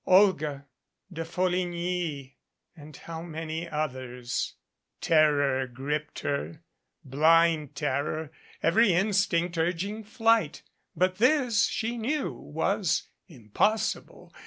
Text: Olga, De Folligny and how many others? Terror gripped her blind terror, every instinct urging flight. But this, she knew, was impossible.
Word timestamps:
Olga, 0.07 0.65
De 1.13 1.23
Folligny 1.23 2.33
and 2.75 2.97
how 2.97 3.21
many 3.21 3.69
others? 3.69 4.55
Terror 4.99 5.67
gripped 5.67 6.21
her 6.21 6.63
blind 7.05 7.75
terror, 7.75 8.31
every 8.63 8.93
instinct 8.93 9.59
urging 9.59 10.03
flight. 10.03 10.63
But 10.95 11.19
this, 11.19 11.65
she 11.67 11.99
knew, 11.99 12.31
was 12.33 13.09
impossible. 13.27 14.33